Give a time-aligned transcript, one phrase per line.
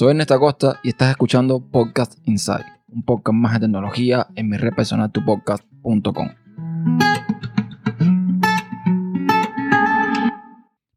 [0.00, 4.56] Soy Ernesto Acosta y estás escuchando Podcast Inside, un podcast más de tecnología en mi
[4.56, 6.30] red personal tupodcast.com.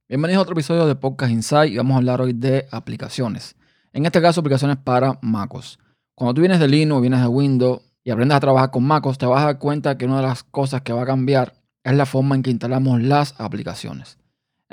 [0.08, 3.58] Bienvenidos a otro episodio de Podcast Inside y vamos a hablar hoy de aplicaciones.
[3.92, 5.80] En este caso, aplicaciones para MacOS.
[6.16, 9.26] Cuando tú vienes de Linux, vienes de Windows y aprendes a trabajar con MacOS, te
[9.26, 12.06] vas a dar cuenta que una de las cosas que va a cambiar es la
[12.06, 14.18] forma en que instalamos las aplicaciones.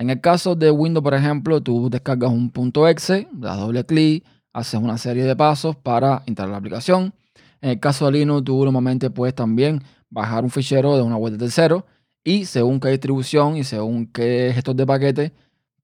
[0.00, 2.50] En el caso de Windows, por ejemplo, tú descargas un
[2.88, 7.12] .exe, das doble clic, haces una serie de pasos para instalar la aplicación.
[7.60, 11.32] En el caso de Linux, tú normalmente puedes también bajar un fichero de una web
[11.32, 11.84] de tercero
[12.24, 15.32] y según qué distribución y según qué gestor de paquete,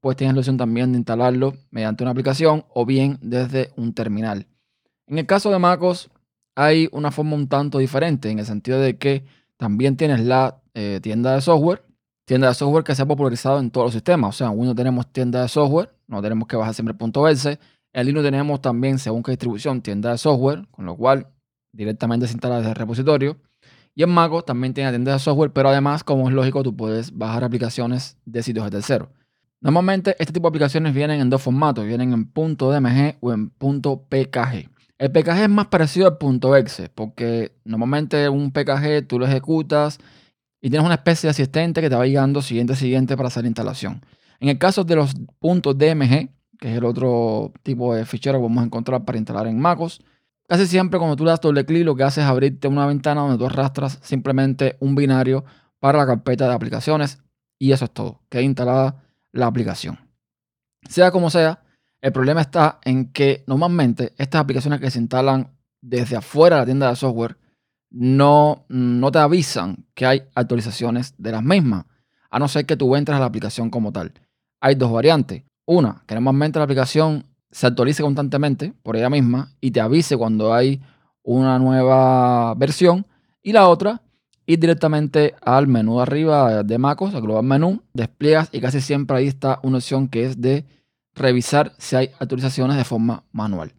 [0.01, 4.47] pues tienes la opción también de instalarlo mediante una aplicación o bien desde un terminal.
[5.09, 6.09] En el caso de MacOS,
[6.55, 9.27] hay una forma un tanto diferente en el sentido de que
[9.59, 11.86] también tienes la eh, tienda de software
[12.27, 14.35] tienda de software que se ha popularizado en todos los sistemas.
[14.35, 17.59] O sea, en Windows tenemos tienda de software, no tenemos que bajar siempre punto .exe.
[17.95, 21.29] En Linux tenemos también, según qué distribución, tienda de software, con lo cual
[21.73, 23.39] directamente se instala desde el repositorio.
[23.95, 27.17] Y en MacOS también tiene tienda de software, pero además, como es lógico, tú puedes
[27.17, 29.11] bajar aplicaciones de sitios de tercero.
[29.63, 34.71] Normalmente este tipo de aplicaciones vienen en dos formatos, vienen en .dmg o en .pkg.
[34.99, 39.99] El PKG es más parecido al .exe, porque normalmente un PKG tú lo ejecutas
[40.67, 43.47] y tienes una especie de asistente que te va guiando siguiente siguiente para hacer la
[43.47, 44.05] instalación.
[44.41, 48.43] En el caso de los puntos DMG, que es el otro tipo de fichero que
[48.43, 50.03] vamos a encontrar para instalar en MacOS,
[50.49, 53.39] casi siempre cuando tú das doble clic lo que haces es abrirte una ventana donde
[53.39, 55.45] tú arrastras simplemente un binario
[55.79, 57.21] para la carpeta de aplicaciones
[57.61, 60.01] y eso es todo, que instalada la aplicación.
[60.89, 61.63] Sea como sea,
[62.01, 66.67] el problema está en que normalmente estas aplicaciones que se instalan desde afuera de la
[66.67, 67.37] tienda de software
[67.91, 71.87] no, no te avisan que hay actualizaciones de las mismas,
[72.31, 74.13] a no ser que tú entres a la aplicación como tal.
[74.61, 75.43] Hay dos variantes.
[75.65, 80.53] Una, que normalmente la aplicación se actualice constantemente por ella misma y te avise cuando
[80.53, 80.81] hay
[81.23, 83.07] una nueva versión.
[83.43, 84.03] Y la otra,
[84.47, 89.17] ir directamente al menú de arriba de MacOS, al global menú, despliegas y casi siempre
[89.17, 90.65] ahí está una opción que es de
[91.15, 93.73] revisar si hay actualizaciones de forma manual.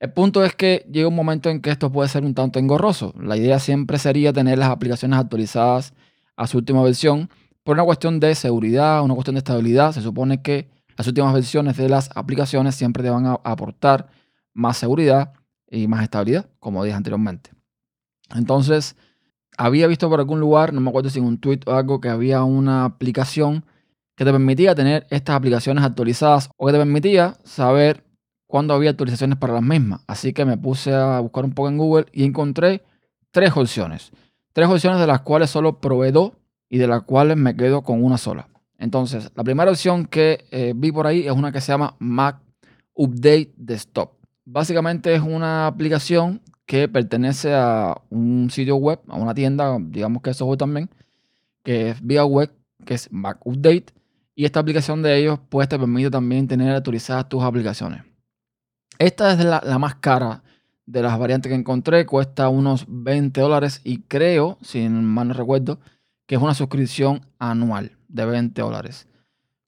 [0.00, 3.12] El punto es que llega un momento en que esto puede ser un tanto engorroso.
[3.20, 5.92] La idea siempre sería tener las aplicaciones actualizadas
[6.36, 7.28] a su última versión
[7.62, 9.92] por una cuestión de seguridad, una cuestión de estabilidad.
[9.92, 14.08] Se supone que las últimas versiones de las aplicaciones siempre te van a aportar
[14.54, 15.34] más seguridad
[15.70, 17.50] y más estabilidad, como dije anteriormente.
[18.34, 18.96] Entonces,
[19.58, 22.08] había visto por algún lugar, no me acuerdo si en un tweet o algo, que
[22.08, 23.66] había una aplicación
[24.16, 28.09] que te permitía tener estas aplicaciones actualizadas o que te permitía saber
[28.50, 30.00] cuando había actualizaciones para las mismas.
[30.08, 32.82] Así que me puse a buscar un poco en Google y encontré
[33.30, 34.10] tres opciones.
[34.52, 36.32] Tres opciones de las cuales solo probé dos
[36.68, 38.48] y de las cuales me quedo con una sola.
[38.76, 42.40] Entonces, la primera opción que eh, vi por ahí es una que se llama Mac
[42.94, 44.14] Update Desktop.
[44.44, 50.30] Básicamente es una aplicación que pertenece a un sitio web, a una tienda, digamos que
[50.30, 50.90] es software también,
[51.62, 52.50] que es vía web,
[52.84, 53.86] que es Mac Update.
[54.34, 58.09] Y esta aplicación de ellos pues te permite también tener actualizadas tus aplicaciones.
[59.00, 60.42] Esta es la, más cara
[60.84, 62.04] de las variantes que encontré.
[62.04, 65.78] Cuesta unos 20 dólares y creo, si mal no recuerdo,
[66.26, 69.08] que es una suscripción anual de 20 dólares.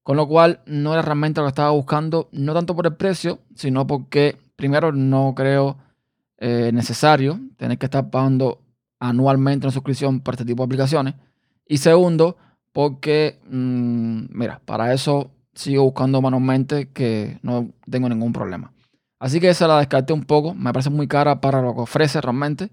[0.02, 3.38] Con lo cual no era realmente lo que estaba buscando, no tanto por el precio,
[3.54, 5.78] sino porque primero no creo
[6.36, 8.60] eh, necesario tener que estar pagando
[9.00, 11.14] anualmente una suscripción para este tipo de aplicaciones.
[11.66, 12.36] Y segundo,
[12.70, 18.72] porque, mm, mira, para eso sigo buscando manualmente que no tengo ningún problema.
[19.22, 20.52] Así que esa la descarté un poco.
[20.52, 22.70] Me parece muy cara para lo que ofrece realmente.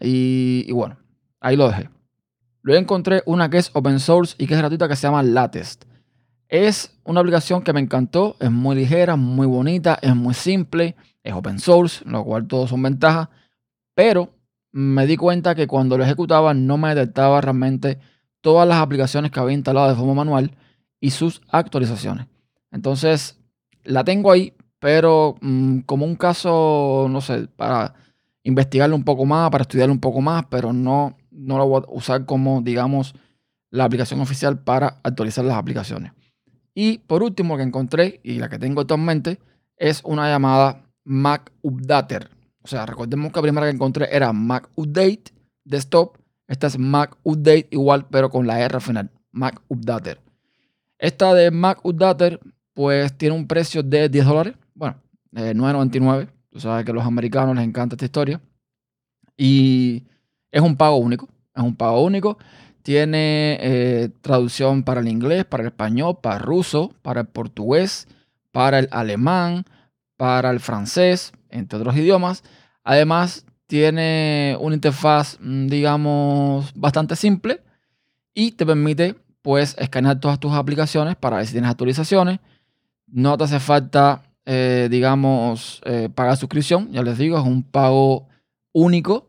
[0.00, 0.98] Y, bueno,
[1.38, 1.88] ahí lo dejé.
[2.62, 5.84] Luego encontré una que es open source y que es gratuita que se llama Latest.
[6.48, 11.32] Es una aplicación que me encantó, es muy ligera, muy bonita, es muy simple, es
[11.34, 13.28] open source, lo cual todos son ventajas,
[13.94, 14.34] pero
[14.72, 18.00] me di cuenta que cuando lo ejecutaba no me detectaba realmente
[18.40, 20.56] todas las aplicaciones que había instalado de forma manual
[20.98, 22.26] y sus actualizaciones.
[22.72, 23.38] Entonces,
[23.84, 27.94] la tengo ahí, pero mm, como un caso, no sé, para
[28.42, 31.92] investigarlo un poco más, para estudiarlo un poco más, pero no, no lo voy a
[31.92, 33.14] usar como, digamos,
[33.70, 36.12] la aplicación oficial para actualizar las aplicaciones.
[36.74, 39.38] Y por último, que encontré y la que tengo actualmente
[39.76, 42.30] es una llamada Mac Updater.
[42.62, 45.32] O sea, recordemos que la primera que encontré era Mac Update
[45.64, 46.16] Desktop.
[46.48, 49.10] Esta es Mac Update igual, pero con la R final.
[49.30, 50.20] Mac Updater.
[50.98, 52.40] Esta de Mac Updater,
[52.74, 54.54] pues tiene un precio de 10 dólares
[55.30, 56.22] bueno, 9.99.
[56.22, 58.40] Eh, Tú sabes que a los americanos les encanta esta historia.
[59.36, 60.04] Y
[60.50, 61.28] es un pago único.
[61.54, 62.38] Es un pago único.
[62.82, 68.08] Tiene eh, traducción para el inglés, para el español, para el ruso, para el portugués,
[68.52, 69.64] para el alemán,
[70.16, 72.42] para el francés, entre otros idiomas.
[72.82, 77.62] Además, tiene una interfaz, mm, digamos, bastante simple
[78.34, 82.40] y te permite, pues, escanear todas tus aplicaciones para ver si tienes actualizaciones.
[83.06, 86.90] No te hace falta, eh, digamos, eh, pagar suscripción.
[86.92, 88.28] Ya les digo, es un pago
[88.72, 89.28] único.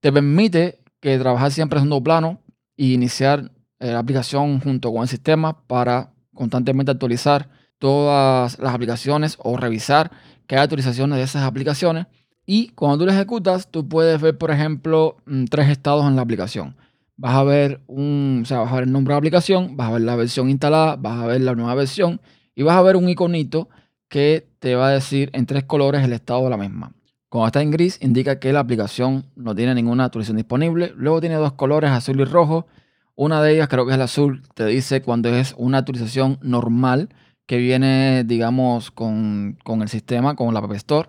[0.00, 2.40] Te permite que trabajar siempre en segundo plano
[2.76, 7.48] e iniciar eh, la aplicación junto con el sistema para constantemente actualizar
[7.78, 10.10] todas las aplicaciones o revisar
[10.46, 12.06] que hay actualizaciones de esas aplicaciones.
[12.46, 16.22] Y cuando tú lo ejecutas, tú puedes ver, por ejemplo, mm, tres estados en la
[16.22, 16.76] aplicación.
[17.16, 19.88] Vas a ver un, o sea, vas a ver el nombre de la aplicación, vas
[19.88, 22.20] a ver la versión instalada, vas a ver la nueva versión
[22.54, 23.68] y vas a ver un iconito
[24.08, 26.92] que te va a decir en tres colores el estado de la misma.
[27.28, 30.92] Cuando está en gris, indica que la aplicación no tiene ninguna actualización disponible.
[30.96, 32.68] Luego tiene dos colores, azul y rojo.
[33.16, 37.08] Una de ellas, creo que es el azul, te dice cuando es una actualización normal
[37.46, 41.08] que viene, digamos, con, el sistema, con la App Store.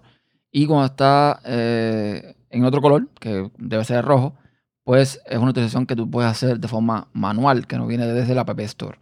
[0.52, 4.36] Y cuando está eh, en otro color, que debe ser rojo,
[4.84, 8.36] pues es una utilización que tú puedes hacer de forma manual, que no viene desde
[8.36, 8.98] la App Store.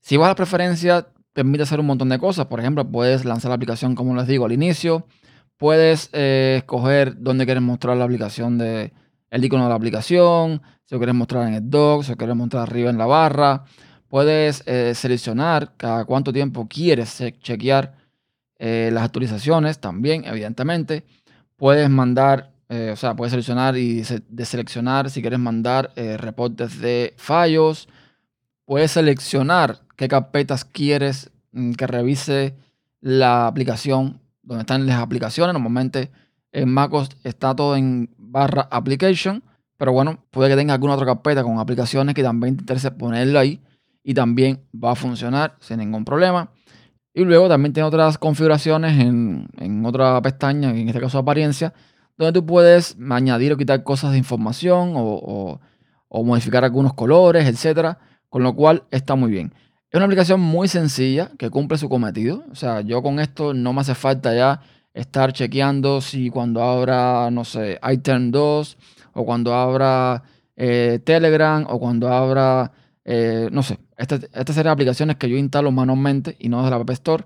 [0.00, 2.46] Si vas a la preferencia, permite hacer un montón de cosas.
[2.46, 5.06] Por ejemplo, puedes lanzar la aplicación, como les digo, al inicio.
[5.58, 8.94] Puedes eh, escoger dónde quieres mostrar la aplicación de
[9.30, 12.36] el icono de la aplicación, si lo quieres mostrar en el dock, si lo quieres
[12.36, 13.64] mostrar arriba en la barra.
[14.08, 17.94] Puedes eh, seleccionar cada cuánto tiempo quieres chequear
[18.58, 21.04] eh, las actualizaciones también, evidentemente.
[21.56, 27.88] Puedes mandar, o sea, puedes seleccionar y deseleccionar si quieres mandar reportes de fallos.
[28.66, 32.54] Puedes seleccionar qué carpetas quieres mm, que revise
[33.00, 35.54] la aplicación, donde están las aplicaciones.
[35.54, 36.10] Normalmente
[36.52, 39.42] en MacOS está todo en barra application,
[39.78, 43.38] pero bueno, puede que tenga alguna otra carpeta con aplicaciones que también te interese ponerlo
[43.38, 43.62] ahí
[44.02, 46.50] y también va a funcionar sin ningún problema.
[47.12, 51.72] Y luego también tiene otras configuraciones en, otra pestaña, en este caso apariencia,
[52.18, 55.60] donde tú puedes añadir o quitar cosas de información o,
[56.10, 57.98] modificar algunos colores, etcétera,
[58.36, 59.54] con lo cual está muy bien.
[59.90, 62.44] Es una aplicación muy sencilla que cumple su cometido.
[62.52, 64.60] O sea, yo con esto no me hace falta ya
[64.92, 68.76] estar chequeando si cuando abra, no sé, iTerm 2
[69.14, 70.22] o cuando abra
[70.54, 72.72] eh, Telegram o cuando abra
[73.06, 76.76] eh, no sé, estas esta serían aplicaciones que yo instalo manualmente y no desde la
[76.76, 77.24] App Store.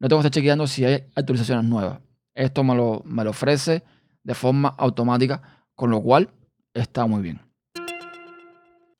[0.00, 2.00] No tengo que estar chequeando si hay actualizaciones nuevas.
[2.34, 3.82] Esto me lo, me lo ofrece
[4.24, 6.30] de forma automática, con lo cual
[6.72, 7.45] está muy bien.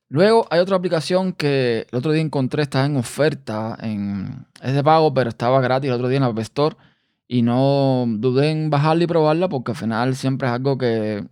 [0.09, 4.83] Luego hay otra aplicación que el otro día encontré, está en oferta, en, es de
[4.83, 6.75] pago, pero estaba gratis el otro día en App Store.
[7.27, 11.25] Y no dudé en bajarla y probarla porque al final siempre es algo que,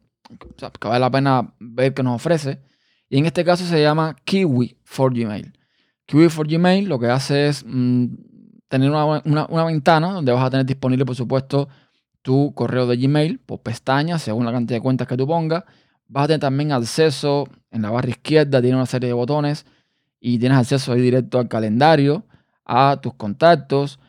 [0.57, 2.59] que vale la pena ver que nos ofrece.
[3.09, 5.53] Y en este caso se llama Kiwi for Gmail.
[6.05, 8.07] Kiwi for Gmail lo que hace es mm,
[8.67, 11.69] tener una, ventana donde vas a tener disponible, por supuesto,
[12.21, 15.63] tu correo de Gmail por pestañas, según la cantidad de cuentas que tú pongas.
[16.07, 19.65] Vas a tener también acceso en la barra izquierda, tiene una serie de botones
[20.19, 22.25] y tienes acceso ahí directo al calendario,
[22.65, 23.99] a tus contactos.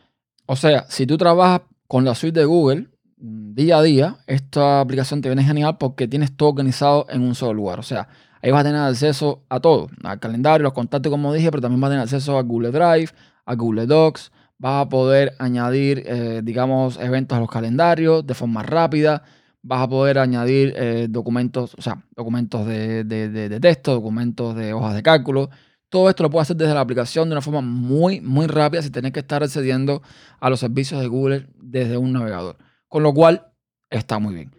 [0.46, 2.88] O sea, si tú trabajas con la suite de Google
[3.18, 7.34] mm, día a día, esta aplicación te viene genial porque tienes todo organizado en un
[7.34, 7.78] solo lugar.
[7.78, 8.08] O sea,
[8.46, 11.80] Ahí vas a tener acceso a todo, al calendario, los contactos, como dije, pero también
[11.80, 13.08] vas a tener acceso a Google Drive,
[13.44, 14.30] a Google Docs.
[14.58, 19.24] Vas a poder añadir, eh, digamos, eventos a los calendarios de forma rápida.
[19.68, 24.94] Vas a poder añadir eh, documentos, o sea, documentos de, de, texto, documentos de hojas
[24.94, 25.50] de cálculo.
[25.88, 28.92] Todo esto lo puedes hacer desde la aplicación de una forma muy, muy rápida sin
[28.92, 30.02] tener que estar accediendo
[30.38, 32.58] a los servicios de Google desde un navegador.
[32.86, 33.48] Con lo cual,
[33.90, 34.54] está muy bien.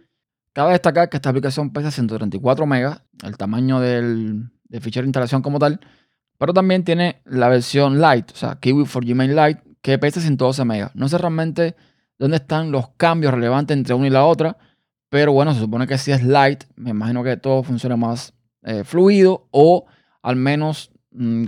[0.52, 4.50] Cabe destacar que esta aplicación pesa 134 megas, el tamaño del,
[4.80, 5.80] fichero de instalación como tal,
[6.36, 10.64] pero también tiene la versión Lite, o sea, Kiwi for Gmail Lite, que pesa 112
[10.64, 10.90] megas.
[10.94, 11.76] No sé realmente
[12.18, 14.58] dónde están los cambios relevantes entre una y la otra,
[15.08, 18.84] pero bueno, se supone que si es Lite, me imagino que todo funciona más eh,
[18.84, 19.86] fluido o
[20.22, 21.46] al menos, mm,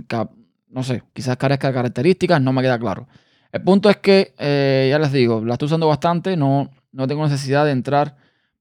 [0.69, 3.07] no sé, quizás carezca de características, no me queda claro.
[3.51, 7.23] El punto es que, eh, ya les digo, la estoy usando bastante, no, no tengo
[7.23, 8.15] necesidad de entrar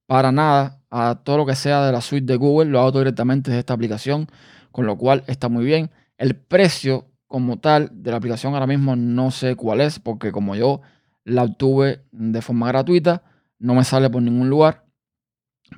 [0.07, 3.51] para nada a todo lo que sea de la suite de Google, lo hago directamente
[3.51, 4.27] desde esta aplicación,
[4.73, 5.91] con lo cual está muy bien.
[6.19, 10.57] El precio como tal de la aplicación ahora mismo no sé cuál es, porque como
[10.57, 10.81] yo
[11.25, 13.23] la obtuve de forma gratuita,
[13.61, 14.85] no me sale por ningún lugar.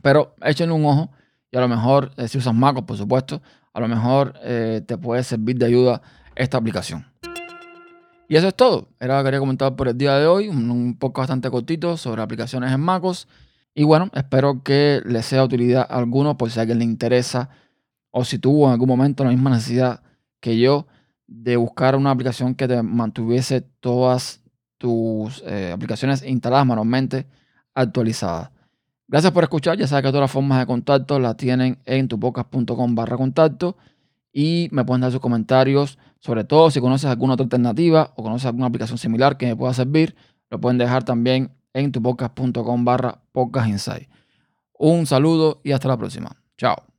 [0.03, 1.11] Pero échenle un ojo
[1.51, 3.43] y a lo mejor, eh, si usas MacOS, por supuesto,
[3.75, 6.03] a lo mejor eh, te puede servir de ayuda
[6.35, 7.07] esta aplicación.
[8.29, 8.89] Y eso es todo.
[8.99, 12.23] Era lo que quería comentar por el día de hoy, un, poco bastante cortito sobre
[12.23, 13.29] aplicaciones en MacOS.
[13.75, 16.85] Y bueno, espero que les sea de utilidad a alguno por si a alguien le
[16.85, 17.51] interesa
[18.11, 20.03] o si tuvo en algún momento la misma necesidad
[20.41, 20.87] que yo
[21.27, 24.43] de buscar una aplicación que te mantuviese todas
[24.79, 27.27] tus eh, aplicaciones instaladas manualmente
[27.75, 28.51] actualizadas.
[29.13, 29.77] Gracias por escuchar.
[29.77, 33.77] Ya sabes que todas las formas de contacto las tienen en tupocas.com barra contacto
[34.33, 38.47] y me pueden dar sus comentarios, sobre todo si conoces alguna otra alternativa o conoces
[38.47, 40.17] alguna aplicación similar que me pueda servir,
[40.49, 43.99] lo pueden dejar también en tupocas.com barra podcast
[44.73, 46.35] Un saludo y hasta la próxima.
[46.57, 46.92] Chao.